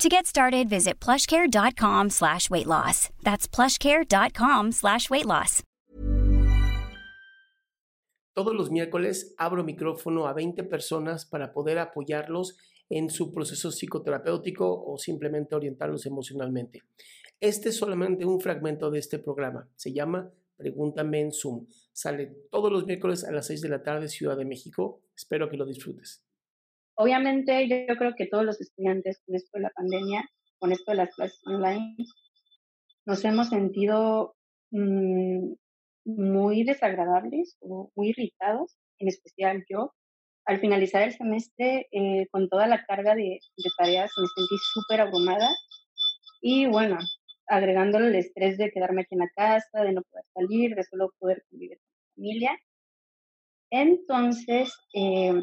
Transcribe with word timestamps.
To 0.00 0.08
get 0.08 0.26
started, 0.26 0.70
visit 0.70 0.98
plushcare.com 0.98 2.08
slash 2.08 2.48
weight 2.48 2.66
loss. 2.66 3.10
That's 3.22 3.46
plushcare.com 3.46 4.72
slash 4.72 5.10
weight 5.10 5.26
loss. 5.26 5.62
Todos 8.34 8.54
los 8.54 8.70
miércoles 8.70 9.34
abro 9.36 9.62
micrófono 9.62 10.26
a 10.26 10.32
20 10.32 10.64
personas 10.64 11.26
para 11.26 11.52
poder 11.52 11.78
apoyarlos 11.78 12.56
en 12.88 13.10
su 13.10 13.30
proceso 13.30 13.70
psicoterapéutico 13.70 14.82
o 14.86 14.96
simplemente 14.96 15.54
orientarlos 15.54 16.06
emocionalmente. 16.06 16.80
Este 17.38 17.68
es 17.68 17.76
solamente 17.76 18.24
un 18.24 18.40
fragmento 18.40 18.90
de 18.90 19.00
este 19.00 19.18
programa. 19.18 19.68
Se 19.76 19.92
llama 19.92 20.32
Pregúntame 20.56 21.20
en 21.20 21.30
Zoom. 21.30 21.66
Sale 21.92 22.46
todos 22.50 22.72
los 22.72 22.86
miércoles 22.86 23.22
a 23.24 23.32
las 23.32 23.48
6 23.48 23.60
de 23.60 23.68
la 23.68 23.82
tarde, 23.82 24.08
Ciudad 24.08 24.38
de 24.38 24.46
México. 24.46 25.02
Espero 25.14 25.50
que 25.50 25.58
lo 25.58 25.66
disfrutes. 25.66 26.22
Obviamente 27.00 27.66
yo 27.66 27.96
creo 27.96 28.14
que 28.14 28.26
todos 28.26 28.44
los 28.44 28.60
estudiantes 28.60 29.22
con 29.24 29.34
esto 29.34 29.52
de 29.54 29.62
la 29.62 29.70
pandemia, 29.70 30.22
con 30.58 30.70
esto 30.70 30.90
de 30.90 30.98
las 30.98 31.14
clases 31.14 31.40
online, 31.46 31.96
nos 33.06 33.24
hemos 33.24 33.48
sentido 33.48 34.36
mmm, 34.70 35.54
muy 36.04 36.62
desagradables 36.62 37.56
o 37.60 37.90
muy 37.96 38.10
irritados, 38.10 38.76
en 38.98 39.08
especial 39.08 39.64
yo. 39.70 39.94
Al 40.44 40.60
finalizar 40.60 41.04
el 41.04 41.14
semestre, 41.14 41.88
eh, 41.90 42.26
con 42.30 42.50
toda 42.50 42.66
la 42.66 42.84
carga 42.84 43.14
de, 43.14 43.40
tareas, 43.78 44.12
me 44.18 44.26
sentí 44.36 44.56
súper 44.74 45.00
abrumada 45.00 45.48
y 46.42 46.66
bueno, 46.66 46.98
agregándole 47.46 48.08
el 48.08 48.16
estrés 48.16 48.58
de 48.58 48.70
quedarme 48.70 49.02
aquí 49.02 49.14
en 49.14 49.20
la 49.20 49.30
casa, 49.34 49.84
de 49.84 49.92
no 49.92 50.02
poder 50.02 50.26
salir, 50.34 50.74
de 50.74 50.84
solo 50.84 51.14
poder 51.18 51.42
convivir 51.48 51.78
con 51.78 51.88
mi 51.96 52.28
familia. 52.28 52.58
Entonces, 53.70 54.74
eh, 54.92 55.42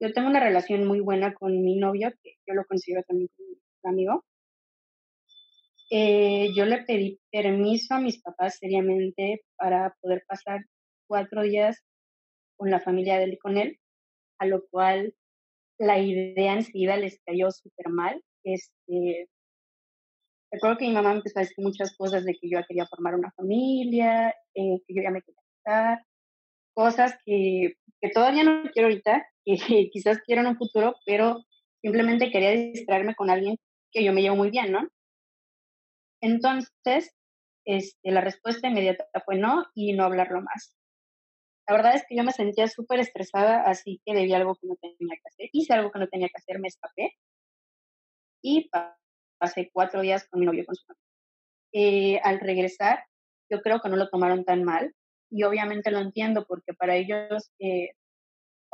yo 0.00 0.12
tengo 0.12 0.28
una 0.28 0.40
relación 0.40 0.86
muy 0.86 1.00
buena 1.00 1.34
con 1.34 1.62
mi 1.62 1.76
novio, 1.76 2.12
que 2.22 2.36
yo 2.46 2.54
lo 2.54 2.64
considero 2.64 3.02
también 3.04 3.28
como 3.36 3.48
un 3.50 3.90
amigo. 3.90 4.24
Eh, 5.90 6.48
yo 6.56 6.64
le 6.64 6.82
pedí 6.84 7.20
permiso 7.30 7.94
a 7.94 8.00
mis 8.00 8.20
papás 8.20 8.58
seriamente 8.58 9.42
para 9.56 9.94
poder 10.00 10.24
pasar 10.26 10.60
cuatro 11.06 11.42
días 11.42 11.84
con 12.56 12.70
la 12.70 12.80
familia 12.80 13.18
de 13.18 13.24
él 13.24 13.32
y 13.34 13.38
con 13.38 13.58
él, 13.58 13.78
a 14.38 14.46
lo 14.46 14.66
cual 14.68 15.14
la 15.78 15.98
idea 15.98 16.54
enseguida 16.54 16.96
les 16.96 17.20
cayó 17.24 17.50
súper 17.50 17.88
mal. 17.90 18.22
Este, 18.44 19.28
recuerdo 20.50 20.78
que 20.78 20.88
mi 20.88 20.94
mamá 20.94 21.12
empezó 21.12 21.38
a 21.38 21.42
decir 21.42 21.62
muchas 21.62 21.96
cosas 21.96 22.24
de 22.24 22.32
que 22.32 22.48
yo 22.48 22.58
ya 22.58 22.66
quería 22.66 22.86
formar 22.86 23.14
una 23.14 23.32
familia, 23.32 24.30
eh, 24.54 24.80
que 24.86 24.94
yo 24.94 25.02
ya 25.02 25.10
me 25.10 25.22
quería 25.22 25.40
casar, 25.62 26.04
cosas 26.74 27.18
que, 27.24 27.74
que 28.00 28.10
todavía 28.10 28.44
no 28.44 28.70
quiero 28.72 28.88
ahorita, 28.88 29.24
que 29.44 29.56
quizás 29.92 30.18
quiero 30.24 30.42
en 30.42 30.48
un 30.48 30.56
futuro, 30.56 30.94
pero 31.06 31.44
simplemente 31.82 32.30
quería 32.30 32.50
distraerme 32.50 33.14
con 33.14 33.30
alguien 33.30 33.56
que 33.92 34.04
yo 34.04 34.12
me 34.12 34.22
llevo 34.22 34.36
muy 34.36 34.50
bien, 34.50 34.72
¿no? 34.72 34.88
Entonces, 36.20 37.14
este, 37.66 38.10
la 38.10 38.20
respuesta 38.20 38.68
inmediata 38.68 39.06
fue 39.24 39.36
no 39.36 39.66
y 39.74 39.92
no 39.92 40.04
hablarlo 40.04 40.40
más. 40.40 40.76
La 41.66 41.76
verdad 41.76 41.96
es 41.96 42.04
que 42.08 42.16
yo 42.16 42.24
me 42.24 42.32
sentía 42.32 42.68
súper 42.68 43.00
estresada, 43.00 43.62
así 43.62 44.00
que 44.04 44.14
debía 44.14 44.36
algo 44.36 44.54
que 44.56 44.66
no 44.66 44.76
tenía 44.76 45.16
que 45.16 45.28
hacer. 45.28 45.48
Hice 45.52 45.72
algo 45.72 45.90
que 45.90 45.98
no 45.98 46.08
tenía 46.08 46.28
que 46.28 46.36
hacer, 46.36 46.58
me 46.58 46.68
escapé 46.68 47.14
y 48.42 48.70
pasé 49.38 49.70
cuatro 49.72 50.02
días 50.02 50.28
con 50.28 50.40
mi 50.40 50.46
novio 50.46 50.66
con 50.66 50.74
su 50.74 50.84
familia. 50.84 51.04
Eh, 51.72 52.20
al 52.22 52.40
regresar, 52.40 53.04
yo 53.50 53.62
creo 53.62 53.80
que 53.80 53.88
no 53.88 53.96
lo 53.96 54.08
tomaron 54.08 54.44
tan 54.44 54.62
mal 54.62 54.94
y 55.30 55.42
obviamente 55.44 55.90
lo 55.90 55.98
entiendo 55.98 56.46
porque 56.46 56.74
para 56.74 56.96
ellos, 56.96 57.50
eh, 57.58 57.90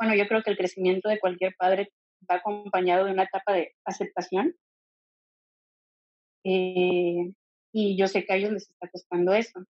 bueno, 0.01 0.15
yo 0.15 0.27
creo 0.27 0.41
que 0.41 0.49
el 0.49 0.57
crecimiento 0.57 1.09
de 1.09 1.19
cualquier 1.19 1.55
padre 1.55 1.93
va 2.27 2.37
acompañado 2.37 3.05
de 3.05 3.11
una 3.11 3.25
etapa 3.25 3.53
de 3.53 3.75
aceptación. 3.85 4.55
Eh, 6.43 7.31
y 7.71 7.95
yo 7.95 8.07
sé 8.07 8.25
que 8.25 8.33
a 8.33 8.35
ellos 8.37 8.51
les 8.51 8.67
está 8.67 8.89
costando 8.89 9.31
eso. 9.35 9.63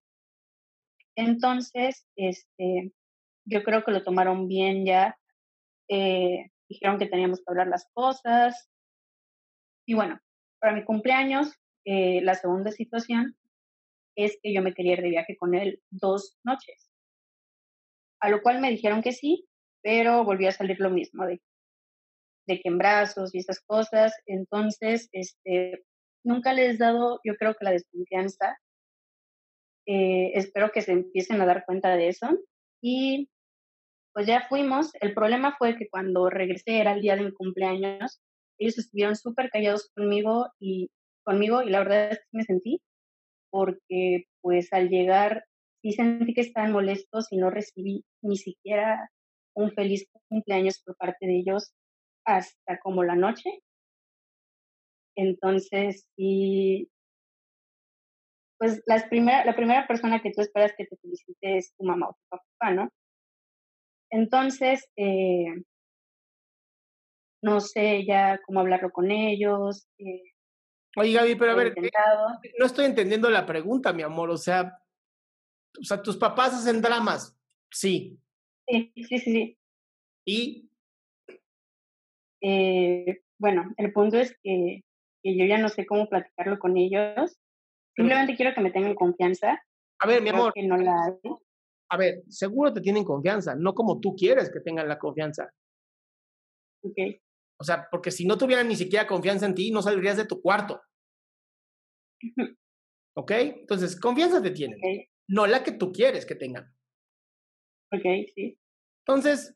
Entonces, 1.16 2.06
este, 2.16 2.92
yo 3.44 3.62
creo 3.62 3.84
que 3.84 3.90
lo 3.90 4.02
tomaron 4.02 4.48
bien 4.48 4.86
ya. 4.86 5.18
Eh, 5.88 6.50
dijeron 6.66 6.98
que 6.98 7.08
teníamos 7.08 7.40
que 7.40 7.50
hablar 7.50 7.66
las 7.66 7.90
cosas. 7.92 8.70
Y 9.86 9.92
bueno, 9.92 10.18
para 10.60 10.72
mi 10.72 10.82
cumpleaños, 10.82 11.52
eh, 11.84 12.22
la 12.22 12.36
segunda 12.36 12.70
situación 12.70 13.36
es 14.16 14.38
que 14.42 14.54
yo 14.54 14.62
me 14.62 14.72
quería 14.72 14.94
ir 14.94 15.02
de 15.02 15.10
viaje 15.10 15.36
con 15.36 15.54
él 15.54 15.82
dos 15.90 16.38
noches. 16.42 16.90
A 18.18 18.30
lo 18.30 18.40
cual 18.40 18.62
me 18.62 18.70
dijeron 18.70 19.02
que 19.02 19.12
sí, 19.12 19.46
pero 19.82 20.24
volvió 20.24 20.48
a 20.48 20.52
salir 20.52 20.80
lo 20.80 20.90
mismo, 20.90 21.26
de, 21.26 21.40
de 22.46 22.60
que 22.60 22.68
en 22.68 22.78
brazos 22.78 23.34
y 23.34 23.38
esas 23.38 23.60
cosas. 23.60 24.12
Entonces, 24.26 25.08
este, 25.12 25.84
nunca 26.24 26.52
les 26.52 26.76
he 26.76 26.78
dado, 26.78 27.20
yo 27.24 27.34
creo 27.36 27.54
que 27.54 27.64
la 27.64 27.72
desconfianza. 27.72 28.58
Eh, 29.86 30.32
espero 30.34 30.70
que 30.70 30.82
se 30.82 30.92
empiecen 30.92 31.40
a 31.40 31.46
dar 31.46 31.64
cuenta 31.66 31.96
de 31.96 32.08
eso. 32.08 32.38
Y 32.80 33.28
pues 34.12 34.26
ya 34.26 34.46
fuimos. 34.48 34.92
El 35.00 35.14
problema 35.14 35.56
fue 35.58 35.76
que 35.76 35.88
cuando 35.88 36.30
regresé 36.30 36.78
era 36.80 36.92
el 36.92 37.02
día 37.02 37.16
de 37.16 37.24
mi 37.24 37.32
cumpleaños. 37.32 38.20
Ellos 38.58 38.78
estuvieron 38.78 39.16
súper 39.16 39.50
callados 39.50 39.90
conmigo 39.94 40.48
y 40.60 40.90
conmigo 41.24 41.62
y 41.62 41.70
la 41.70 41.80
verdad 41.80 42.12
es 42.12 42.18
que 42.18 42.38
me 42.38 42.44
sentí 42.44 42.80
porque 43.50 44.24
pues 44.40 44.72
al 44.72 44.88
llegar 44.88 45.44
sí 45.82 45.92
sentí 45.92 46.34
que 46.34 46.40
estaban 46.40 46.72
molestos 46.72 47.30
y 47.30 47.36
no 47.36 47.50
recibí 47.50 48.04
ni 48.22 48.36
siquiera 48.36 49.10
un 49.54 49.72
feliz 49.72 50.08
cumpleaños 50.28 50.82
por 50.82 50.96
parte 50.96 51.26
de 51.26 51.38
ellos 51.38 51.72
hasta 52.24 52.78
como 52.80 53.04
la 53.04 53.14
noche. 53.14 53.62
Entonces, 55.16 56.08
sí, 56.16 56.90
pues 58.58 58.82
las 58.86 59.02
la 59.10 59.56
primera 59.56 59.86
persona 59.86 60.22
que 60.22 60.30
tú 60.30 60.40
esperas 60.40 60.72
que 60.76 60.86
te 60.86 60.96
felicite 60.96 61.58
es 61.58 61.74
tu 61.76 61.84
mamá 61.84 62.08
o 62.08 62.12
tu 62.14 62.28
papá, 62.28 62.72
¿no? 62.72 62.88
Entonces, 64.10 64.88
eh, 64.96 65.46
no 67.42 67.60
sé 67.60 68.04
ya 68.06 68.40
cómo 68.46 68.60
hablarlo 68.60 68.90
con 68.92 69.10
ellos. 69.10 69.88
Eh, 69.98 70.22
Oye, 70.96 71.12
Gaby, 71.12 71.34
pero 71.36 71.52
a 71.52 71.54
ver, 71.54 71.74
eh, 71.76 71.90
no 72.58 72.66
estoy 72.66 72.84
entendiendo 72.84 73.30
la 73.30 73.46
pregunta, 73.46 73.92
mi 73.92 74.02
amor. 74.02 74.30
O 74.30 74.36
sea, 74.36 74.78
o 75.80 75.84
sea, 75.84 76.02
tus 76.02 76.16
papás 76.16 76.54
hacen 76.54 76.82
dramas. 76.82 77.36
Sí. 77.70 78.18
Sí, 78.68 78.92
sí, 79.08 79.18
sí. 79.18 79.58
¿Y? 80.26 80.70
Eh, 82.40 83.22
bueno, 83.38 83.72
el 83.76 83.92
punto 83.92 84.18
es 84.18 84.36
que, 84.42 84.84
que, 85.22 85.36
yo 85.36 85.44
ya 85.46 85.58
no 85.58 85.68
sé 85.68 85.86
cómo 85.86 86.08
platicarlo 86.08 86.58
con 86.58 86.76
ellos. 86.76 87.38
Simplemente 87.94 88.36
quiero 88.36 88.54
que 88.54 88.60
me 88.60 88.70
tengan 88.70 88.94
confianza. 88.94 89.62
A 90.00 90.06
ver, 90.06 90.22
mi 90.22 90.30
amor. 90.30 90.52
Que 90.52 90.62
no 90.62 90.76
la 90.76 91.16
A 91.90 91.96
ver, 91.96 92.22
seguro 92.28 92.72
te 92.72 92.80
tienen 92.80 93.04
confianza, 93.04 93.54
no 93.54 93.74
como 93.74 94.00
tú 94.00 94.14
quieres 94.16 94.50
que 94.50 94.60
tengan 94.60 94.88
la 94.88 94.98
confianza. 94.98 95.52
Ok. 96.82 96.98
O 97.60 97.64
sea, 97.64 97.86
porque 97.90 98.10
si 98.10 98.26
no 98.26 98.36
tuvieran 98.36 98.66
ni 98.66 98.76
siquiera 98.76 99.06
confianza 99.06 99.46
en 99.46 99.54
ti, 99.54 99.70
no 99.70 99.82
saldrías 99.82 100.16
de 100.16 100.24
tu 100.24 100.40
cuarto. 100.40 100.80
¿Ok? 103.14 103.30
Entonces, 103.30 103.98
confianza 104.00 104.42
te 104.42 104.50
tienen. 104.50 104.78
Okay. 104.78 105.08
no 105.28 105.46
la 105.46 105.62
que 105.62 105.72
tú 105.72 105.92
quieres 105.92 106.26
que 106.26 106.34
tengan. 106.34 106.74
Ok, 107.92 108.02
sí. 108.34 108.58
Entonces, 109.06 109.54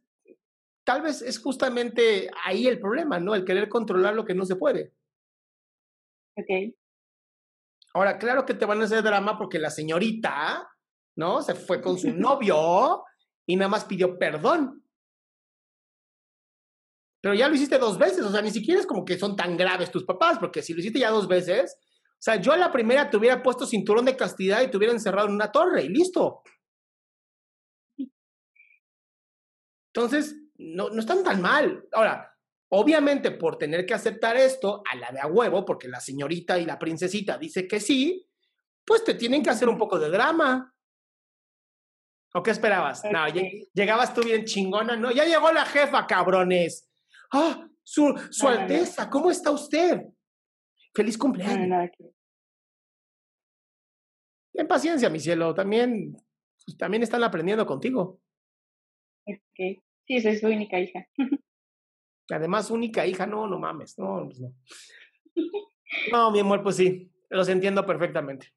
tal 0.85 1.03
vez 1.03 1.23
es 1.23 1.39
justamente 1.39 2.31
ahí 2.45 2.67
el 2.67 2.79
problema, 2.79 3.19
¿no? 3.19 3.35
El 3.35 3.45
querer 3.45 3.69
controlar 3.69 4.15
lo 4.15 4.25
que 4.25 4.35
no 4.35 4.45
se 4.45 4.57
puede. 4.57 4.93
Ok. 6.37 6.75
Ahora, 7.95 8.19
claro 8.19 8.45
que 8.45 8.55
te 8.55 8.67
van 8.67 8.81
a 8.81 8.85
hacer 8.85 9.03
drama 9.03 9.39
porque 9.39 9.59
la 9.59 9.71
señorita, 9.71 10.69
¿no? 11.17 11.41
Se 11.43 11.55
fue 11.55 11.81
con 11.81 11.99
su 11.99 12.13
novio 12.15 13.05
y 13.47 13.57
nada 13.57 13.69
más 13.69 13.85
pidió 13.85 14.19
perdón. 14.19 14.83
Pero 17.23 17.35
ya 17.35 17.49
lo 17.49 17.55
hiciste 17.55 17.79
dos 17.79 17.99
veces, 17.99 18.21
o 18.21 18.31
sea, 18.31 18.43
ni 18.43 18.51
siquiera 18.51 18.79
es 18.79 18.87
como 18.87 19.05
que 19.05 19.19
son 19.19 19.35
tan 19.35 19.57
graves 19.57 19.91
tus 19.91 20.05
papás, 20.05 20.39
porque 20.39 20.63
si 20.63 20.75
lo 20.75 20.81
hiciste 20.81 21.01
ya 21.01 21.11
dos 21.11 21.27
veces, 21.27 21.77
o 22.13 22.23
sea, 22.23 22.37
yo 22.37 22.53
a 22.53 22.57
la 22.57 22.71
primera 22.71 23.11
te 23.11 23.17
hubiera 23.17 23.43
puesto 23.43 23.67
cinturón 23.67 24.05
de 24.05 24.17
castidad 24.17 24.63
y 24.63 24.71
te 24.71 24.77
hubiera 24.77 24.93
encerrado 24.93 25.27
en 25.27 25.35
una 25.35 25.51
torre 25.51 25.83
y 25.83 25.89
listo. 25.89 26.43
Entonces, 29.97 30.37
no, 30.59 30.91
no 30.91 31.01
están 31.01 31.25
tan 31.25 31.41
mal. 31.41 31.89
Ahora, 31.93 32.31
obviamente 32.69 33.31
por 33.31 33.57
tener 33.57 33.87
que 33.87 33.95
aceptar 33.95 34.37
esto 34.37 34.83
a 34.93 34.95
la 34.95 35.11
de 35.11 35.21
a 35.21 35.27
huevo, 35.27 35.65
porque 35.65 35.89
la 35.89 36.01
señorita 36.01 36.59
y 36.59 36.67
la 36.67 36.79
princesita 36.79 37.39
dice 37.39 37.67
que 37.67 37.81
sí, 37.81 38.29
pues 38.85 39.05
te 39.05 39.15
tienen 39.15 39.43
que 39.43 39.49
hacer 39.49 39.71
un 39.71 39.79
poco 39.79 39.99
de 39.99 40.11
drama. 40.11 40.71
¿O 42.35 42.43
qué 42.43 42.51
esperabas? 42.51 43.05
No, 43.11 43.27
llegabas 43.73 44.13
tú 44.13 44.21
bien 44.23 44.45
chingona, 44.45 44.97
no, 44.97 45.11
ya 45.13 45.25
llegó 45.25 45.51
la 45.51 45.65
jefa, 45.65 46.07
cabrones. 46.07 46.91
Ah, 47.33 47.67
su, 47.83 48.15
su 48.31 48.49
Alteza, 48.49 49.09
¿cómo 49.09 49.31
está 49.31 49.51
usted? 49.51 50.03
Feliz 50.95 51.17
cumpleaños. 51.17 51.91
Ten 54.53 54.69
paciencia, 54.69 55.09
mi 55.09 55.21
cielo, 55.21 55.55
también, 55.55 56.15
también 56.79 57.03
están 57.03 57.25
aprendiendo 57.25 57.65
contigo. 57.65 58.21
Ok, 59.27 59.83
sí, 60.07 60.17
es 60.17 60.41
su 60.41 60.47
única 60.47 60.79
hija. 60.79 61.07
Además, 62.31 62.71
única 62.71 63.07
hija, 63.07 63.27
no, 63.27 63.47
no 63.47 63.59
mames, 63.59 63.99
no, 63.99 64.25
pues 64.27 64.41
no. 64.41 64.55
No, 66.11 66.31
mi 66.31 66.41
amor, 66.41 66.63
pues 66.63 66.77
sí, 66.77 67.11
los 67.31 67.49
entiendo 67.49 67.87
perfectamente. 67.87 68.49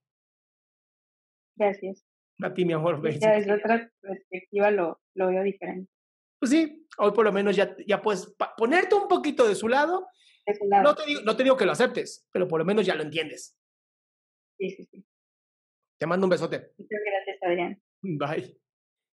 Gracias. 1.55 2.05
A 2.41 2.53
ti, 2.53 2.65
mi 2.65 2.73
amor. 2.73 3.01
Ya 3.19 3.35
desde 3.35 3.53
otra 3.53 3.91
perspectiva 3.99 4.71
lo, 4.71 5.01
lo 5.13 5.27
veo 5.27 5.43
diferente. 5.43 5.91
Pues 6.39 6.51
sí, 6.51 6.87
hoy 6.97 7.11
por 7.11 7.25
lo 7.25 7.33
menos 7.33 7.55
ya, 7.55 7.75
ya 7.85 8.01
puedes 8.01 8.33
ponerte 8.57 8.95
un 8.95 9.07
poquito 9.07 9.47
de 9.47 9.55
su 9.55 9.67
lado. 9.67 10.07
No, 10.83 10.95
te 10.95 11.05
digo, 11.05 11.21
no 11.21 11.35
te 11.35 11.43
digo 11.43 11.57
que 11.57 11.65
lo 11.65 11.73
aceptes, 11.73 12.27
pero 12.31 12.47
por 12.47 12.59
lo 12.59 12.65
menos 12.65 12.85
ya 12.85 12.95
lo 12.95 13.03
entiendes. 13.03 13.57
Sí, 14.57 14.69
sí, 14.71 14.85
sí. 14.85 15.05
Te 15.99 16.07
mando 16.07 16.25
un 16.25 16.31
besote. 16.31 16.71
Muchas 16.77 16.99
gracias, 17.05 17.43
Adrián. 17.43 17.81
Bye. 18.01 18.57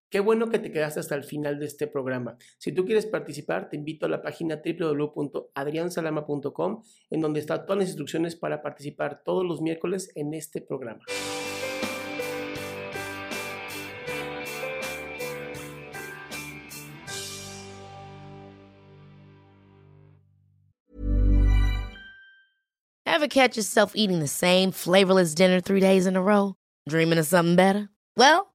Qué 0.09 0.21
bueno 0.21 0.49
que 0.49 0.61
te 0.61 0.71
quedaste 0.71 1.01
hasta 1.01 1.17
el 1.17 1.25
final 1.25 1.59
de 1.59 1.67
este 1.67 1.89
programa. 1.89 2.39
Si 2.59 2.71
tú 2.73 2.85
quieres 2.85 3.07
participar, 3.07 3.69
te 3.69 3.75
invito 3.77 4.07
a 4.07 4.09
la 4.09 4.23
página 4.23 4.63
www.adriansalama.com, 4.65 6.83
en 7.11 7.21
donde 7.21 7.41
están 7.41 7.67
todas 7.67 7.79
las 7.79 7.89
instrucciones 7.89 8.37
para 8.37 8.63
participar 8.63 9.25
todos 9.25 9.45
los 9.45 9.61
miércoles 9.61 10.13
en 10.15 10.33
este 10.35 10.61
programa. 10.61 11.01
Ever 23.05 23.27
catch 23.29 23.57
yourself 23.57 23.97
eating 23.97 24.21
the 24.21 24.29
same 24.29 24.71
flavorless 24.71 25.35
dinner 25.35 25.61
three 25.61 25.81
days 25.81 26.07
in 26.07 26.15
a 26.17 26.23
row? 26.23 26.55
Dreaming 26.87 27.19
of 27.19 27.27
something 27.27 27.57
better? 27.57 27.89
Well, 28.15 28.55